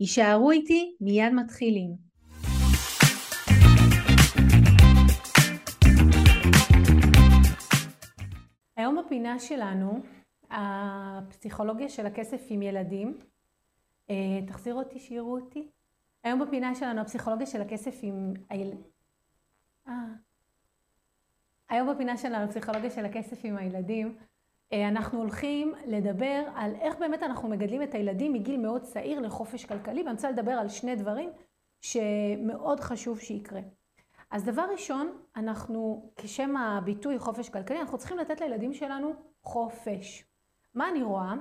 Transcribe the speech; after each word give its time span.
יישארו 0.00 0.50
איתי, 0.50 0.96
מיד 1.00 1.32
מתחילים. 1.32 1.96
היום 8.76 8.96
בפינה 8.96 9.38
שלנו, 9.38 10.02
הפסיכולוגיה 10.50 11.88
של 11.88 12.06
הכסף 12.06 12.46
עם 12.50 12.62
ילדים. 12.62 13.18
אה, 14.10 14.14
תחזיר 14.46 14.74
אותי, 14.74 14.98
שיראו 14.98 15.34
אותי. 15.40 15.68
היום 16.24 16.40
בפינה 16.40 16.74
שלנו, 16.74 17.00
הפסיכולוגיה 17.00 17.46
של 17.46 17.60
הכסף 17.60 17.98
עם 18.02 18.34
הילדים. 18.50 18.82
אה. 19.88 19.92
היום 21.68 21.94
בפינה 21.94 22.16
שלנו, 22.16 22.44
הפסיכולוגיה 22.44 22.90
של 22.90 23.04
הכסף 23.04 23.40
עם 23.44 23.56
הילדים, 23.56 24.16
אנחנו 24.72 25.18
הולכים 25.18 25.74
לדבר 25.86 26.44
על 26.54 26.74
איך 26.74 26.98
באמת 26.98 27.22
אנחנו 27.22 27.48
מגדלים 27.48 27.82
את 27.82 27.94
הילדים 27.94 28.32
מגיל 28.32 28.56
מאוד 28.56 28.82
צעיר 28.82 29.20
לחופש 29.20 29.64
כלכלי, 29.64 30.02
ואני 30.02 30.12
רוצה 30.12 30.30
לדבר 30.30 30.52
על 30.52 30.68
שני 30.68 30.96
דברים 30.96 31.30
שמאוד 31.80 32.80
חשוב 32.80 33.20
שיקרה. 33.20 33.60
אז 34.30 34.44
דבר 34.44 34.66
ראשון, 34.72 35.18
אנחנו, 35.36 36.10
כשם 36.16 36.56
הביטוי 36.56 37.18
חופש 37.18 37.48
כלכלי, 37.48 37.80
אנחנו 37.80 37.98
צריכים 37.98 38.18
לתת 38.18 38.40
לילדים 38.40 38.74
שלנו 38.74 39.12
חופש. 39.42 40.24
מה 40.74 40.88
אני 40.88 41.02
רואה? 41.02 41.34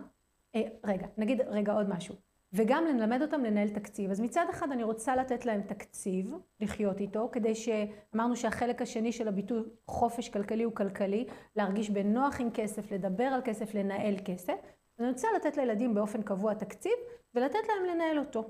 אה, 0.55 0.61
רגע, 0.83 1.07
נגיד 1.17 1.41
רגע 1.41 1.73
עוד 1.73 1.89
משהו. 1.89 2.15
וגם 2.53 2.85
ללמד 2.85 3.21
אותם 3.21 3.43
לנהל 3.43 3.69
תקציב. 3.69 4.11
אז 4.11 4.21
מצד 4.21 4.45
אחד 4.49 4.71
אני 4.71 4.83
רוצה 4.83 5.15
לתת 5.15 5.45
להם 5.45 5.61
תקציב, 5.61 6.33
לחיות 6.59 6.99
איתו, 6.99 7.29
כדי 7.31 7.55
שאמרנו 7.55 8.35
שהחלק 8.35 8.81
השני 8.81 9.11
של 9.11 9.27
הביטוי 9.27 9.61
חופש 9.87 10.29
כלכלי 10.29 10.63
הוא 10.63 10.75
כלכלי, 10.75 11.25
להרגיש 11.55 11.89
בנוח 11.89 12.41
עם 12.41 12.49
כסף, 12.53 12.91
לדבר 12.91 13.23
על 13.23 13.41
כסף, 13.45 13.73
לנהל 13.73 14.15
כסף. 14.25 14.55
אני 14.99 15.09
רוצה 15.09 15.27
לתת 15.35 15.57
לילדים 15.57 15.93
באופן 15.93 16.21
קבוע 16.21 16.53
תקציב, 16.53 16.93
ולתת 17.35 17.59
להם 17.67 17.95
לנהל 17.95 18.19
אותו. 18.19 18.49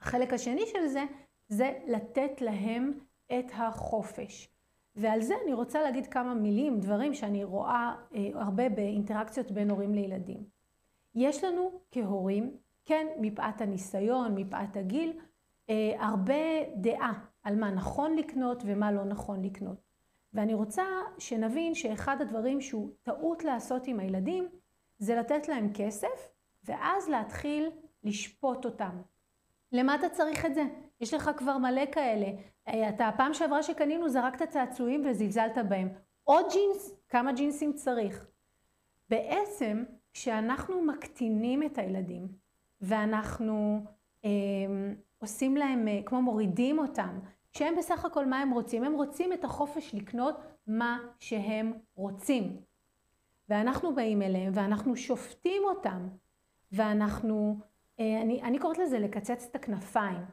החלק 0.00 0.32
השני 0.32 0.66
של 0.66 0.86
זה, 0.86 1.04
זה 1.48 1.72
לתת 1.86 2.40
להם 2.40 2.92
את 3.38 3.46
החופש. 3.54 4.48
ועל 4.96 5.20
זה 5.20 5.34
אני 5.44 5.52
רוצה 5.52 5.82
להגיד 5.82 6.06
כמה 6.06 6.34
מילים, 6.34 6.80
דברים 6.80 7.14
שאני 7.14 7.44
רואה 7.44 7.94
אה, 8.14 8.28
הרבה 8.34 8.68
באינטראקציות 8.68 9.50
בין 9.50 9.70
הורים 9.70 9.94
לילדים. 9.94 10.44
יש 11.14 11.44
לנו 11.44 11.80
כהורים 11.90 12.56
כן, 12.84 13.06
מפאת 13.20 13.60
הניסיון, 13.60 14.34
מפאת 14.34 14.76
הגיל, 14.76 15.12
אה, 15.70 15.92
הרבה 15.98 16.34
דעה 16.76 17.12
על 17.42 17.56
מה 17.56 17.70
נכון 17.70 18.16
לקנות 18.16 18.62
ומה 18.66 18.92
לא 18.92 19.04
נכון 19.04 19.44
לקנות. 19.44 19.92
ואני 20.34 20.54
רוצה 20.54 20.84
שנבין 21.18 21.74
שאחד 21.74 22.20
הדברים 22.20 22.60
שהוא 22.60 22.90
טעות 23.02 23.44
לעשות 23.44 23.86
עם 23.86 24.00
הילדים, 24.00 24.48
זה 24.98 25.14
לתת 25.14 25.48
להם 25.48 25.70
כסף, 25.74 26.30
ואז 26.64 27.08
להתחיל 27.08 27.70
לשפוט 28.04 28.64
אותם. 28.64 29.00
למה 29.72 29.94
אתה 29.94 30.08
צריך 30.08 30.46
את 30.46 30.54
זה? 30.54 30.64
יש 31.00 31.14
לך 31.14 31.30
כבר 31.36 31.58
מלא 31.58 31.82
כאלה. 31.92 32.26
אה, 32.68 32.88
אתה 32.88 33.08
הפעם 33.08 33.34
שעברה 33.34 33.62
שקנינו 33.62 34.08
זרקת 34.08 34.48
צעצועים 34.48 35.02
וזלזלת 35.06 35.58
בהם. 35.68 35.88
עוד 36.24 36.46
ג'ינס? 36.52 36.94
כמה 37.08 37.32
ג'ינסים 37.32 37.72
צריך? 37.72 38.26
בעצם, 39.08 39.84
כשאנחנו 40.12 40.82
מקטינים 40.82 41.62
את 41.62 41.78
הילדים, 41.78 42.28
ואנחנו 42.82 43.84
אה, 44.24 44.30
עושים 45.18 45.56
להם, 45.56 45.88
אה, 45.88 46.00
כמו 46.06 46.22
מורידים 46.22 46.78
אותם, 46.78 47.18
שהם 47.52 47.74
בסך 47.78 48.04
הכל 48.04 48.26
מה 48.26 48.40
הם 48.40 48.50
רוצים? 48.50 48.84
הם 48.84 48.94
רוצים 48.94 49.32
את 49.32 49.44
החופש 49.44 49.94
לקנות 49.94 50.36
מה 50.66 50.98
שהם 51.18 51.72
רוצים. 51.94 52.56
ואנחנו 53.48 53.94
באים 53.94 54.22
אליהם 54.22 54.52
ואנחנו 54.54 54.96
שופטים 54.96 55.62
אותם, 55.64 56.08
ואנחנו, 56.72 57.58
אה, 58.00 58.22
אני, 58.22 58.42
אני 58.42 58.58
קוראת 58.58 58.78
לזה 58.78 58.98
לקצץ 58.98 59.46
את 59.50 59.56
הכנפיים. 59.56 60.24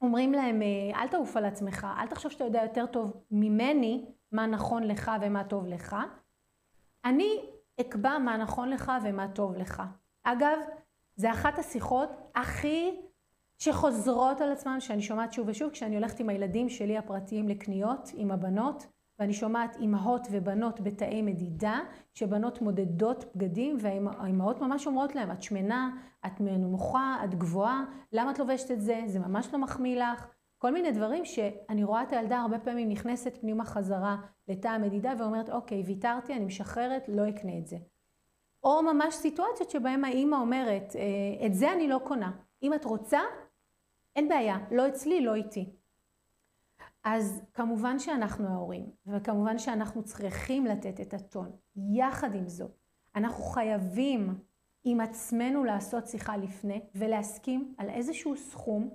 אומרים 0.00 0.32
להם, 0.32 0.62
אה, 0.62 1.02
אל 1.02 1.08
תעוף 1.08 1.36
על 1.36 1.44
עצמך, 1.44 1.86
אל 1.98 2.06
תחשוב 2.06 2.32
שאתה 2.32 2.44
יודע 2.44 2.62
יותר 2.62 2.86
טוב 2.86 3.22
ממני 3.30 4.04
מה 4.32 4.46
נכון 4.46 4.82
לך 4.82 5.10
ומה 5.20 5.44
טוב 5.44 5.66
לך. 5.66 5.96
אני 7.04 7.40
אקבע 7.80 8.18
מה 8.18 8.36
נכון 8.36 8.70
לך 8.70 8.92
ומה 9.04 9.28
טוב 9.28 9.56
לך. 9.56 9.82
אגב, 10.24 10.58
זה 11.16 11.30
אחת 11.30 11.58
השיחות 11.58 12.10
הכי 12.34 12.90
שחוזרות 13.58 14.40
על 14.40 14.52
עצמן, 14.52 14.80
שאני 14.80 15.02
שומעת 15.02 15.32
שוב 15.32 15.48
ושוב, 15.48 15.70
כשאני 15.70 15.96
הולכת 15.96 16.20
עם 16.20 16.28
הילדים 16.28 16.68
שלי 16.68 16.98
הפרטיים 16.98 17.48
לקניות, 17.48 18.10
עם 18.14 18.30
הבנות, 18.30 18.86
ואני 19.18 19.32
שומעת 19.32 19.76
אימהות 19.76 20.28
ובנות 20.30 20.80
בתאי 20.80 21.22
מדידה, 21.22 21.80
שבנות 22.14 22.62
מודדות 22.62 23.24
בגדים, 23.36 23.76
והאימהות 23.80 24.60
ממש 24.60 24.86
אומרות 24.86 25.14
להם, 25.14 25.32
את 25.32 25.42
שמנה, 25.42 25.90
את 26.26 26.40
נמוכה, 26.40 27.16
את 27.24 27.34
גבוהה, 27.34 27.84
למה 28.12 28.30
את 28.30 28.38
לובשת 28.38 28.70
את 28.70 28.80
זה? 28.80 29.00
זה 29.06 29.18
ממש 29.18 29.48
לא 29.52 29.58
מחמיא 29.58 30.02
לך. 30.02 30.26
כל 30.58 30.72
מיני 30.72 30.92
דברים 30.92 31.24
שאני 31.24 31.84
רואה 31.84 32.02
את 32.02 32.12
הילדה 32.12 32.38
הרבה 32.38 32.58
פעמים 32.58 32.88
נכנסת 32.88 33.36
פנימה 33.40 33.64
חזרה 33.64 34.16
לתא 34.48 34.68
המדידה 34.68 35.12
ואומרת, 35.18 35.50
אוקיי, 35.50 35.82
ויתרתי, 35.86 36.34
אני 36.34 36.44
משחררת, 36.44 37.08
לא 37.08 37.28
אקנה 37.28 37.58
את 37.58 37.66
זה. 37.66 37.76
או 38.66 38.82
ממש 38.82 39.14
סיטואציות 39.14 39.70
שבהן 39.70 40.04
האימא 40.04 40.36
אומרת, 40.36 40.96
אה, 40.96 41.46
את 41.46 41.54
זה 41.54 41.72
אני 41.72 41.88
לא 41.88 42.00
קונה. 42.04 42.32
אם 42.62 42.74
את 42.74 42.84
רוצה, 42.84 43.20
אין 44.16 44.28
בעיה, 44.28 44.58
לא 44.70 44.88
אצלי, 44.88 45.20
לא 45.20 45.34
איתי. 45.34 45.70
אז 47.04 47.42
כמובן 47.54 47.98
שאנחנו 47.98 48.48
ההורים, 48.48 48.86
וכמובן 49.06 49.58
שאנחנו 49.58 50.02
צריכים 50.02 50.66
לתת 50.66 51.00
את 51.00 51.14
הטון. 51.14 51.50
יחד 51.76 52.34
עם 52.34 52.48
זאת, 52.48 52.70
אנחנו 53.16 53.44
חייבים 53.44 54.34
עם 54.84 55.00
עצמנו 55.00 55.64
לעשות 55.64 56.06
שיחה 56.06 56.36
לפני 56.36 56.80
ולהסכים 56.94 57.74
על 57.78 57.90
איזשהו 57.90 58.36
סכום 58.36 58.90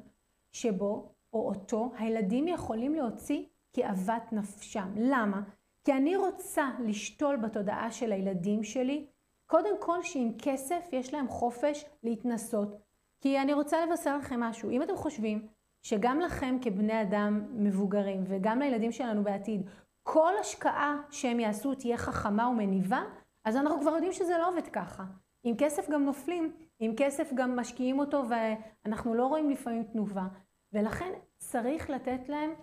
שבו 0.51 1.13
או 1.33 1.49
אותו 1.49 1.91
הילדים 1.97 2.47
יכולים 2.47 2.95
להוציא 2.95 3.43
כאוות 3.73 4.33
נפשם. 4.33 4.93
למה? 4.95 5.41
כי 5.83 5.93
אני 5.93 6.15
רוצה 6.15 6.69
לשתול 6.79 7.35
בתודעה 7.35 7.91
של 7.91 8.11
הילדים 8.11 8.63
שלי 8.63 9.07
קודם 9.51 9.79
כל 9.79 10.03
שעם 10.03 10.31
כסף 10.37 10.89
יש 10.91 11.13
להם 11.13 11.27
חופש 11.27 11.85
להתנסות. 12.03 12.75
כי 13.21 13.39
אני 13.39 13.53
רוצה 13.53 13.85
לבשר 13.85 14.17
לכם 14.17 14.39
משהו. 14.39 14.69
אם 14.69 14.83
אתם 14.83 14.95
חושבים 14.95 15.47
שגם 15.83 16.19
לכם 16.19 16.57
כבני 16.61 17.01
אדם 17.01 17.45
מבוגרים 17.51 18.23
וגם 18.27 18.59
לילדים 18.59 18.91
שלנו 18.91 19.23
בעתיד, 19.23 19.69
כל 20.03 20.33
השקעה 20.39 20.95
שהם 21.09 21.39
יעשו 21.39 21.75
תהיה 21.75 21.97
חכמה 21.97 22.47
ומניבה, 22.47 23.01
אז 23.45 23.55
אנחנו 23.55 23.81
כבר 23.81 23.91
יודעים 23.91 24.13
שזה 24.13 24.37
לא 24.37 24.49
עובד 24.49 24.67
ככה. 24.67 25.03
עם 25.43 25.55
כסף 25.57 25.89
גם 25.89 26.05
נופלים, 26.05 26.55
עם 26.79 26.93
כסף 26.97 27.33
גם 27.33 27.55
משקיעים 27.55 27.99
אותו 27.99 28.23
ואנחנו 28.29 29.13
לא 29.13 29.27
רואים 29.27 29.49
לפעמים 29.49 29.83
תנובה. 29.83 30.27
ולכן 30.73 31.11
צריך 31.37 31.89
לתת 31.89 32.29
להם 32.29 32.53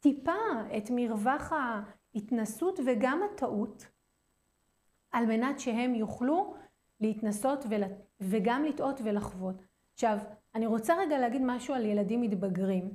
טיפה 0.00 0.32
את 0.76 0.90
מרווח 0.90 1.52
ההתנסות 1.52 2.80
וגם 2.86 3.20
הטעות 3.22 3.86
על 5.12 5.26
מנת 5.26 5.60
שהם 5.60 5.94
יוכלו 5.94 6.54
להתנסות 7.00 7.64
ול... 7.68 7.82
וגם 8.20 8.64
לטעות 8.64 9.00
ולחוות. 9.04 9.62
עכשיו, 9.94 10.18
אני 10.54 10.66
רוצה 10.66 10.94
רגע 10.98 11.18
להגיד 11.18 11.42
משהו 11.44 11.74
על 11.74 11.84
ילדים 11.84 12.20
מתבגרים. 12.20 12.90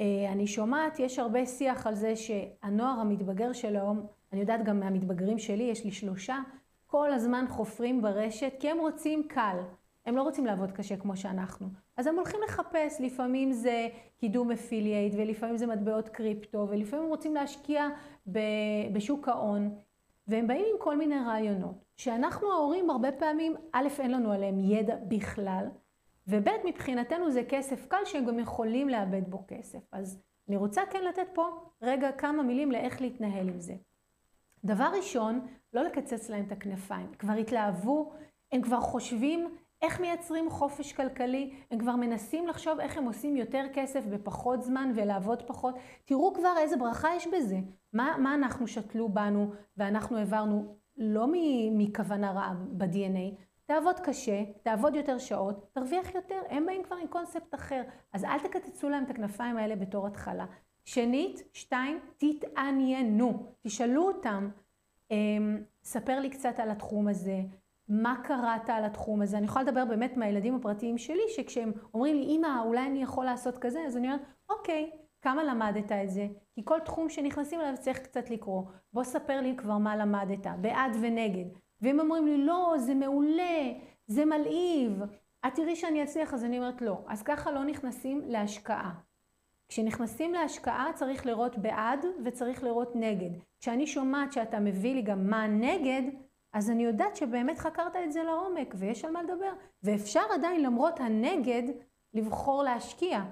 אה, 0.00 0.32
אני 0.32 0.46
שומעת, 0.46 0.98
יש 0.98 1.18
הרבה 1.18 1.46
שיח 1.46 1.86
על 1.86 1.94
זה 1.94 2.16
שהנוער 2.16 3.00
המתבגר 3.00 3.52
של 3.52 3.76
היום, 3.76 4.06
אני 4.32 4.40
יודעת 4.40 4.64
גם 4.64 4.80
מהמתבגרים 4.80 5.38
שלי, 5.38 5.62
יש 5.62 5.84
לי 5.84 5.90
שלושה, 5.90 6.38
כל 6.86 7.12
הזמן 7.12 7.44
חופרים 7.48 8.02
ברשת, 8.02 8.52
כי 8.60 8.70
הם 8.70 8.78
רוצים 8.78 9.28
קל. 9.28 9.56
הם 10.06 10.16
לא 10.16 10.22
רוצים 10.22 10.46
לעבוד 10.46 10.72
קשה 10.72 10.96
כמו 10.96 11.16
שאנחנו. 11.16 11.66
אז 11.96 12.06
הם 12.06 12.16
הולכים 12.16 12.40
לחפש, 12.44 13.00
לפעמים 13.00 13.52
זה 13.52 13.88
קידום 14.16 14.50
אפילייט, 14.50 15.14
ולפעמים 15.16 15.56
זה 15.56 15.66
מטבעות 15.66 16.08
קריפטו, 16.08 16.66
ולפעמים 16.70 17.04
הם 17.04 17.10
רוצים 17.10 17.34
להשקיע 17.34 17.88
בשוק 18.92 19.28
ההון. 19.28 19.74
והם 20.26 20.46
באים 20.46 20.64
עם 20.72 20.76
כל 20.78 20.96
מיני 20.96 21.18
רעיונות, 21.18 21.84
שאנחנו 21.96 22.52
ההורים 22.52 22.90
הרבה 22.90 23.12
פעמים, 23.12 23.54
א', 23.72 23.88
אין 23.98 24.10
לנו 24.10 24.32
עליהם 24.32 24.58
ידע 24.58 24.96
בכלל, 25.08 25.66
וב', 26.28 26.48
מבחינתנו 26.64 27.30
זה 27.30 27.42
כסף 27.48 27.86
קל 27.86 28.04
שהם 28.04 28.24
גם 28.24 28.38
יכולים 28.38 28.88
לאבד 28.88 29.30
בו 29.30 29.44
כסף. 29.48 29.78
אז 29.92 30.22
אני 30.48 30.56
רוצה 30.56 30.82
כן 30.90 31.04
לתת 31.04 31.26
פה 31.34 31.48
רגע 31.82 32.12
כמה 32.12 32.42
מילים 32.42 32.72
לאיך 32.72 33.00
להתנהל 33.00 33.48
עם 33.48 33.60
זה. 33.60 33.74
דבר 34.64 34.90
ראשון, 34.96 35.46
לא 35.72 35.82
לקצץ 35.82 36.30
להם 36.30 36.44
את 36.46 36.52
הכנפיים. 36.52 37.14
כבר 37.18 37.32
התלהבו, 37.32 38.12
הם 38.52 38.62
כבר 38.62 38.80
חושבים 38.80 39.56
איך 39.82 40.00
מייצרים 40.00 40.50
חופש 40.50 40.92
כלכלי, 40.92 41.54
הם 41.70 41.78
כבר 41.78 41.96
מנסים 41.96 42.46
לחשוב 42.46 42.80
איך 42.80 42.98
הם 42.98 43.04
עושים 43.04 43.36
יותר 43.36 43.64
כסף 43.72 44.06
בפחות 44.06 44.62
זמן 44.62 44.92
ולעבוד 44.94 45.42
פחות. 45.42 45.74
תראו 46.04 46.34
כבר 46.34 46.54
איזה 46.58 46.76
ברכה 46.76 47.08
יש 47.16 47.26
בזה. 47.26 47.58
מה, 47.92 48.16
מה 48.18 48.34
אנחנו 48.34 48.66
שתלו 48.66 49.08
בנו 49.08 49.52
ואנחנו 49.76 50.18
העברנו 50.18 50.76
לא 50.96 51.26
מכוונה 51.72 52.32
רעה 52.32 52.54
ב-DNA, 52.54 53.42
תעבוד 53.66 54.00
קשה, 54.00 54.42
תעבוד 54.62 54.94
יותר 54.96 55.18
שעות, 55.18 55.70
תרוויח 55.72 56.14
יותר. 56.14 56.40
הם 56.48 56.66
באים 56.66 56.82
כבר 56.82 56.96
עם 56.96 57.06
קונספט 57.06 57.54
אחר. 57.54 57.82
אז 58.12 58.24
אל 58.24 58.38
תקצצו 58.38 58.88
להם 58.88 59.04
את 59.04 59.10
הכנפיים 59.10 59.56
האלה 59.56 59.76
בתור 59.76 60.06
התחלה. 60.06 60.46
שנית, 60.84 61.42
שתיים, 61.52 61.98
תתעניינו. 62.16 63.52
תשאלו 63.62 64.08
אותם, 64.08 64.48
אמ, 65.10 65.62
ספר 65.84 66.20
לי 66.20 66.30
קצת 66.30 66.58
על 66.58 66.70
התחום 66.70 67.08
הזה, 67.08 67.40
מה 67.88 68.14
קראת 68.24 68.70
על 68.70 68.84
התחום 68.84 69.22
הזה. 69.22 69.38
אני 69.38 69.46
יכולה 69.46 69.64
לדבר 69.64 69.84
באמת 69.84 70.16
מהילדים 70.16 70.54
הפרטיים 70.54 70.98
שלי, 70.98 71.22
שכשהם 71.28 71.72
אומרים 71.94 72.16
לי, 72.16 72.36
אמא, 72.36 72.62
אולי 72.64 72.86
אני 72.86 73.02
יכול 73.02 73.24
לעשות 73.24 73.58
כזה, 73.58 73.80
אז 73.86 73.96
אני 73.96 74.06
אומרת, 74.06 74.20
אוקיי, 74.50 74.90
כמה 75.22 75.44
למדת 75.44 75.92
את 75.92 76.10
זה? 76.10 76.26
כי 76.54 76.60
כל 76.64 76.78
תחום 76.84 77.08
שנכנסים 77.08 77.60
אליו 77.60 77.74
צריך 77.80 77.98
קצת 77.98 78.30
לקרוא. 78.30 78.62
בוא 78.92 79.04
ספר 79.04 79.40
לי 79.40 79.54
כבר 79.56 79.78
מה 79.78 79.96
למדת, 79.96 80.46
בעד 80.60 80.96
ונגד. 81.00 81.44
והם 81.80 82.00
אומרים 82.00 82.26
לי, 82.26 82.38
לא, 82.38 82.74
זה 82.78 82.94
מעולה, 82.94 83.72
זה 84.06 84.24
מלהיב, 84.24 85.02
את 85.46 85.54
תראי 85.54 85.76
שאני 85.76 86.02
אצליח, 86.02 86.34
אז 86.34 86.44
אני 86.44 86.58
אומרת 86.58 86.82
לא. 86.82 86.98
אז 87.08 87.22
ככה 87.22 87.50
לא 87.50 87.64
נכנסים 87.64 88.22
להשקעה. 88.26 88.92
כשנכנסים 89.68 90.32
להשקעה 90.32 90.90
צריך 90.94 91.26
לראות 91.26 91.58
בעד 91.58 92.06
וצריך 92.24 92.64
לראות 92.64 92.96
נגד. 92.96 93.30
כשאני 93.60 93.86
שומעת 93.86 94.32
שאתה 94.32 94.60
מביא 94.60 94.94
לי 94.94 95.02
גם 95.02 95.30
מה 95.30 95.46
נגד, 95.46 96.02
אז 96.52 96.70
אני 96.70 96.84
יודעת 96.84 97.16
שבאמת 97.16 97.58
חקרת 97.58 97.96
את 97.96 98.12
זה 98.12 98.22
לעומק 98.22 98.74
ויש 98.78 99.04
על 99.04 99.10
מה 99.10 99.22
לדבר. 99.22 99.52
ואפשר 99.82 100.22
עדיין 100.34 100.62
למרות 100.62 101.00
הנגד 101.00 101.62
לבחור 102.14 102.62
להשקיע. 102.62 103.22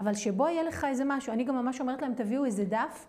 אבל 0.00 0.14
שבו 0.14 0.48
יהיה 0.48 0.62
לך 0.62 0.84
איזה 0.84 1.04
משהו, 1.06 1.32
אני 1.32 1.44
גם 1.44 1.56
ממש 1.56 1.80
אומרת 1.80 2.02
להם 2.02 2.14
תביאו 2.14 2.44
איזה 2.44 2.64
דף, 2.64 3.08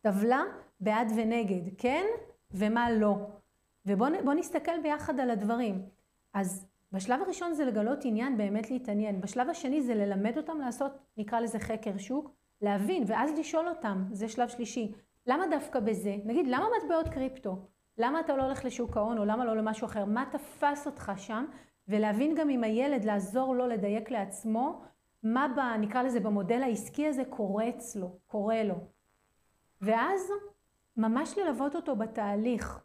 טבלה 0.00 0.42
בעד 0.80 1.12
ונגד, 1.16 1.74
כן 1.78 2.04
ומה 2.50 2.90
לא. 2.90 3.16
ובואו 3.86 4.34
נסתכל 4.34 4.80
ביחד 4.82 5.20
על 5.20 5.30
הדברים. 5.30 5.82
אז 6.34 6.66
בשלב 6.92 7.22
הראשון 7.22 7.52
זה 7.54 7.64
לגלות 7.64 8.04
עניין, 8.04 8.36
באמת 8.36 8.70
להתעניין. 8.70 9.20
בשלב 9.20 9.50
השני 9.50 9.82
זה 9.82 9.94
ללמד 9.94 10.36
אותם 10.36 10.58
לעשות, 10.60 10.92
נקרא 11.16 11.40
לזה 11.40 11.58
חקר 11.58 11.98
שוק, 11.98 12.30
להבין, 12.60 13.04
ואז 13.06 13.38
לשאול 13.38 13.68
אותם, 13.68 14.04
זה 14.12 14.28
שלב 14.28 14.48
שלישי. 14.48 14.92
למה 15.26 15.46
דווקא 15.46 15.80
בזה? 15.80 16.16
נגיד, 16.24 16.46
למה 16.46 16.66
מטבעות 16.78 17.08
קריפטו? 17.08 17.56
למה 17.98 18.20
אתה 18.20 18.36
לא 18.36 18.42
הולך 18.42 18.64
לשוק 18.64 18.96
ההון, 18.96 19.18
או 19.18 19.24
למה 19.24 19.44
לא 19.44 19.56
למשהו 19.56 19.84
אחר? 19.84 20.04
מה 20.04 20.24
תפס 20.30 20.86
אותך 20.86 21.12
שם? 21.16 21.44
ולהבין 21.88 22.34
גם 22.34 22.48
עם 22.48 22.64
הילד, 22.64 23.04
לעזור 23.04 23.54
לו 23.54 23.66
לדייק 23.66 24.10
לעצמו, 24.10 24.82
מה 25.22 25.46
ב, 25.56 25.80
נקרא 25.80 26.02
לזה, 26.02 26.20
במודל 26.20 26.62
העסקי 26.62 27.06
הזה 27.06 27.22
קורה 27.24 27.68
אצלו, 27.68 28.18
קורה 28.26 28.64
לו. 28.64 28.74
ואז 29.80 30.32
ממש 30.96 31.38
ללוות 31.38 31.76
אותו 31.76 31.96
בתהליך. 31.96 32.84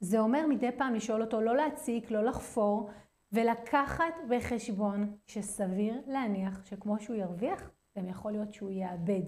זה 0.00 0.18
אומר 0.18 0.46
מדי 0.46 0.72
פעם 0.72 0.94
לשאול 0.94 1.22
אותו 1.22 1.40
לא 1.40 1.56
להציק, 1.56 2.10
לא 2.10 2.24
לחפור, 2.24 2.90
ולקחת 3.32 4.14
בחשבון 4.28 5.16
שסביר 5.26 6.00
להניח 6.06 6.64
שכמו 6.64 7.00
שהוא 7.00 7.16
ירוויח, 7.16 7.70
גם 7.98 8.08
יכול 8.08 8.32
להיות 8.32 8.52
שהוא 8.52 8.70
יאבד. 8.70 9.22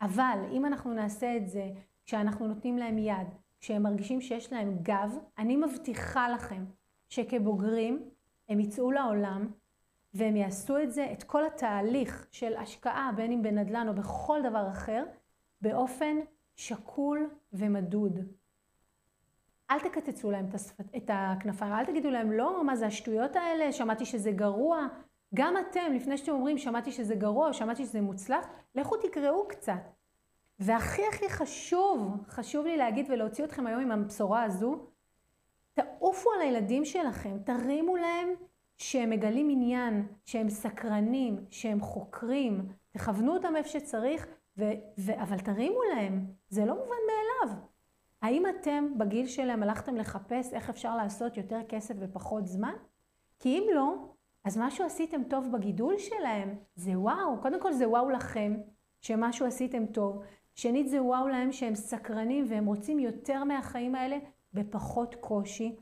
אבל 0.00 0.38
אם 0.52 0.66
אנחנו 0.66 0.92
נעשה 0.92 1.36
את 1.36 1.48
זה 1.48 1.68
כשאנחנו 2.04 2.46
נותנים 2.46 2.78
להם 2.78 2.98
יד, 2.98 3.28
כשהם 3.60 3.82
מרגישים 3.82 4.20
שיש 4.20 4.52
להם 4.52 4.78
גב, 4.82 5.18
אני 5.38 5.56
מבטיחה 5.56 6.28
לכם 6.28 6.64
שכבוגרים 7.08 8.10
הם 8.48 8.60
יצאו 8.60 8.90
לעולם 8.90 9.50
והם 10.14 10.36
יעשו 10.36 10.78
את 10.78 10.92
זה, 10.92 11.08
את 11.12 11.22
כל 11.22 11.46
התהליך 11.46 12.26
של 12.30 12.56
השקעה, 12.56 13.10
בין 13.16 13.32
אם 13.32 13.42
בנדל"ן 13.42 13.88
או 13.88 13.94
בכל 13.94 14.40
דבר 14.50 14.68
אחר, 14.70 15.04
באופן 15.60 16.16
שקול 16.56 17.30
ומדוד. 17.52 18.18
אל 19.70 19.80
תקצצו 19.80 20.30
להם 20.30 20.46
את 20.96 21.10
הכנפיים, 21.12 21.72
אל 21.72 21.84
תגידו 21.84 22.10
להם, 22.10 22.32
לא, 22.32 22.64
מה 22.64 22.76
זה 22.76 22.86
השטויות 22.86 23.36
האלה, 23.36 23.72
שמעתי 23.72 24.04
שזה 24.04 24.32
גרוע. 24.32 24.86
גם 25.34 25.54
אתם, 25.58 25.92
לפני 25.94 26.18
שאתם 26.18 26.32
אומרים, 26.32 26.58
שמעתי 26.58 26.92
שזה 26.92 27.14
גרוע, 27.14 27.52
שמעתי 27.52 27.84
שזה 27.84 28.00
מוצלח, 28.00 28.46
לכו 28.74 28.96
תקראו 28.96 29.48
קצת. 29.48 29.97
והכי 30.58 31.02
הכי 31.08 31.28
חשוב, 31.28 32.24
חשוב 32.28 32.66
לי 32.66 32.76
להגיד 32.76 33.06
ולהוציא 33.10 33.44
אתכם 33.44 33.66
היום 33.66 33.80
עם 33.80 33.92
הבשורה 33.92 34.42
הזו, 34.42 34.86
תעופו 35.74 36.32
על 36.32 36.40
הילדים 36.40 36.84
שלכם, 36.84 37.38
תרימו 37.44 37.96
להם 37.96 38.28
שהם 38.76 39.10
מגלים 39.10 39.48
עניין, 39.50 40.06
שהם 40.24 40.50
סקרנים, 40.50 41.44
שהם 41.50 41.80
חוקרים, 41.80 42.68
תכוונו 42.90 43.34
אותם 43.34 43.56
איפה 43.56 43.68
שצריך, 43.68 44.26
ו- 44.58 44.72
ו- 44.98 45.22
אבל 45.22 45.38
תרימו 45.38 45.80
להם, 45.94 46.26
זה 46.48 46.64
לא 46.64 46.74
מובן 46.74 46.96
מאליו. 47.06 47.58
האם 48.22 48.44
אתם 48.46 48.98
בגיל 48.98 49.26
שלהם 49.26 49.62
הלכתם 49.62 49.96
לחפש 49.96 50.52
איך 50.52 50.70
אפשר 50.70 50.96
לעשות 50.96 51.36
יותר 51.36 51.60
כסף 51.68 51.94
בפחות 51.94 52.46
זמן? 52.46 52.74
כי 53.38 53.58
אם 53.58 53.64
לא, 53.74 53.94
אז 54.44 54.58
משהו 54.58 54.84
עשיתם 54.84 55.24
טוב 55.24 55.52
בגידול 55.52 55.98
שלהם, 55.98 56.56
זה 56.74 56.98
וואו. 56.98 57.40
קודם 57.42 57.60
כל 57.60 57.72
זה 57.72 57.88
וואו 57.88 58.10
לכם, 58.10 58.56
שמשהו 59.00 59.46
עשיתם 59.46 59.86
טוב. 59.86 60.22
שנית 60.58 60.88
זה 60.88 61.02
וואו 61.02 61.28
להם 61.28 61.52
שהם 61.52 61.74
סקרנים 61.74 62.46
והם 62.48 62.66
רוצים 62.66 62.98
יותר 62.98 63.44
מהחיים 63.44 63.94
האלה 63.94 64.18
בפחות 64.54 65.14
קושי. 65.14 65.76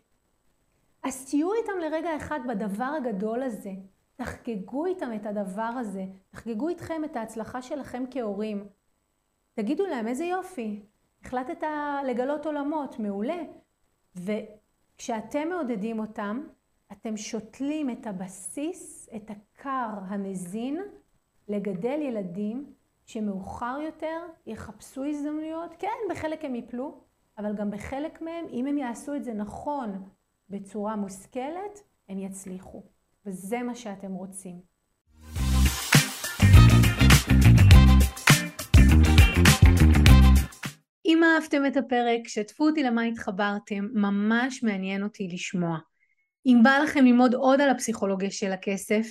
אז 1.02 1.31
תהיו 1.31 1.55
איתם 1.55 1.73
לרגע 1.81 2.17
אחד 2.17 2.40
בדבר 2.49 2.84
הגדול 2.84 3.43
הזה. 3.43 3.70
תחגגו 4.17 4.87
איתם 4.87 5.11
את 5.17 5.26
הדבר 5.26 5.62
הזה. 5.62 6.05
תחגגו 6.31 6.69
איתכם 6.69 7.05
את 7.05 7.17
ההצלחה 7.17 7.62
שלכם 7.62 8.05
כהורים. 8.11 8.69
תגידו 9.55 9.87
להם 9.87 10.08
איזה 10.08 10.25
יופי, 10.25 10.82
החלטת 11.25 11.67
לגלות 12.06 12.46
עולמות, 12.46 12.99
מעולה. 12.99 13.43
וכשאתם 14.17 15.49
מעודדים 15.49 15.99
אותם, 15.99 16.46
אתם 16.93 17.17
שותלים 17.17 17.90
את 17.90 18.06
הבסיס, 18.06 19.08
את 19.17 19.31
הקר 19.31 19.88
המזין, 20.08 20.81
לגדל 21.49 22.00
ילדים 22.02 22.75
שמאוחר 23.06 23.79
יותר 23.85 24.20
יחפשו 24.47 25.05
הזדמנויות. 25.05 25.75
כן, 25.79 25.97
בחלק 26.11 26.44
הם 26.44 26.55
יפלו, 26.55 27.00
אבל 27.38 27.55
גם 27.56 27.70
בחלק 27.70 28.23
מהם, 28.23 28.47
אם 28.53 28.67
הם 28.67 28.79
יעשו 28.79 29.14
את 29.14 29.25
זה 29.25 29.32
נכון, 29.32 30.08
בצורה 30.49 30.97
מושכלת, 30.97 31.82
הם 32.08 32.19
יצליחו. 32.19 32.82
וזה 33.26 33.62
מה 33.62 33.75
שאתם 33.75 34.12
רוצים. 34.12 34.61
אם 41.07 41.21
אהבתם 41.25 41.66
את 41.66 41.76
הפרק, 41.76 42.28
שתפו 42.28 42.66
אותי 42.66 42.83
למה 42.83 43.02
התחברתם, 43.02 43.88
ממש 43.92 44.62
מעניין 44.62 45.02
אותי 45.02 45.28
לשמוע. 45.33 45.78
אם 46.47 46.61
בא 46.64 46.78
לכם 46.85 47.04
ללמוד 47.04 47.35
עוד 47.35 47.61
על 47.61 47.71
הפסיכולוגיה 47.71 48.31
של 48.31 48.52
הכסף, 48.52 49.07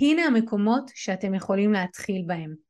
הנה 0.00 0.22
המקומות 0.22 0.90
שאתם 0.94 1.34
יכולים 1.34 1.72
להתחיל 1.72 2.24
בהם. 2.26 2.69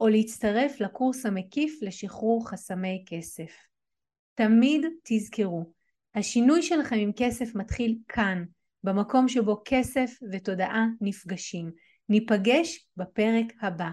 או 0.00 0.08
להצטרף 0.08 0.80
לקורס 0.80 1.26
המקיף 1.26 1.78
לשחרור 1.82 2.48
חסמי 2.50 3.04
כסף. 3.06 3.52
תמיד 4.34 4.86
תזכרו, 5.04 5.72
השינוי 6.14 6.62
שלכם 6.62 6.96
עם 6.96 7.10
כסף 7.16 7.54
מתחיל 7.54 7.98
כאן, 8.08 8.44
במקום 8.84 9.28
שבו 9.28 9.62
כסף 9.64 10.10
ותודעה 10.32 10.86
נפגשים. 11.00 11.70
ניפגש 12.08 12.88
בפרק 12.96 13.46
הבא. 13.60 13.90